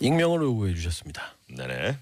[0.00, 1.36] 익명을 요구해 주셨습니다.
[1.48, 1.96] 네네.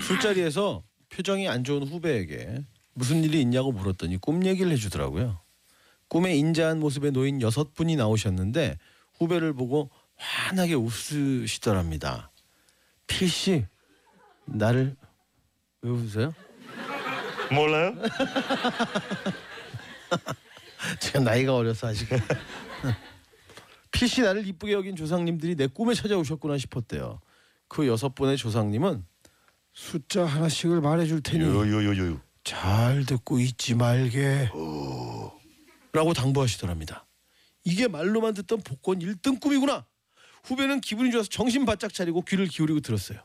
[0.00, 2.62] 술자리에서 표정이 안 좋은 후배에게
[2.94, 5.40] 무슨 일이 있냐고 물었더니 꿈 얘기를 해주더라고요.
[6.08, 8.78] 꿈에 인자한 모습에 놓인 여섯 분이 나오셨는데
[9.18, 12.30] 후배를 보고 환하게 웃으시더랍니다.
[13.06, 13.66] 필씨
[14.44, 14.96] 나를
[15.82, 16.34] 왜 웃으세요?
[17.50, 17.94] 몰라요?
[21.00, 22.08] 제가 나이가 어려서 아직
[24.02, 27.20] 필씨 나를 이쁘게 여긴 조상님들이 내 꿈에 찾아오셨구나 싶었대요.
[27.68, 29.04] 그 여섯 분의 조상님은
[29.72, 32.20] 숫자 하나씩을 말해줄 테니 요요요요.
[32.42, 34.50] 잘 듣고 있지 말게
[35.92, 37.06] 라고 당부하시더랍니다.
[37.62, 39.86] 이게 말로만 듣던 복권 1등 꿈이구나.
[40.42, 43.20] 후배는 기분이 좋아서 정신 바짝 차리고 귀를 기울이고 들었어요.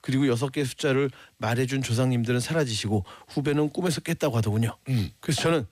[0.00, 4.74] 그리고 여섯 개의 숫자를 말해준 조상님들은 사라지시고 후배는 꿈에서 깼다고 하더군요.
[5.20, 5.66] 그래서 저는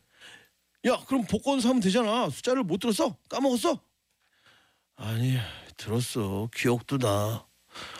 [0.84, 2.28] 야 그럼 복권 사면 되잖아.
[2.28, 3.16] 숫자를 못 들었어?
[3.30, 3.80] 까먹었어?
[5.04, 5.36] 아니
[5.76, 6.48] 들었어.
[6.54, 7.44] 기억도 나.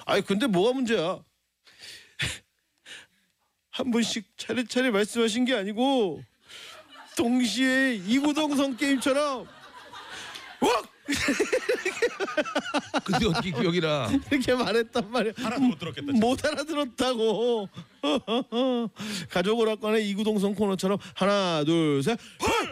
[0.06, 1.18] 아니 근데 뭐가 문제야?
[3.70, 6.22] 한 번씩 차례차례 말씀하신 게 아니고
[7.16, 9.48] 동시에 이구동성 게임처럼
[10.60, 10.92] 왁
[13.04, 14.08] 근데 어떻게 기억이 나?
[14.30, 15.32] 이렇게 말했단 말이야.
[15.36, 16.12] 하나도 못 들었겠다.
[16.12, 17.68] 못 알아들었다고.
[19.28, 22.16] 가족 오락관의 이구동성 코너처럼 하나 둘 셋.
[22.40, 22.71] 헐!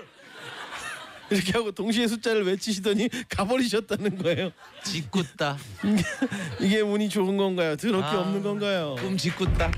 [1.31, 4.50] 이렇게 하고 동시에 숫자를 외치시더니 가버리셨다는 거예요.
[4.84, 5.56] 짓궂다.
[6.61, 7.77] 이게 운이 좋은 건가요?
[7.77, 8.20] 드럽게 아.
[8.20, 8.97] 없는 건가요?
[8.98, 9.70] 꿈 짓궂다.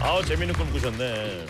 [0.00, 1.46] 아우 재밌는 꿈 꾸셨네.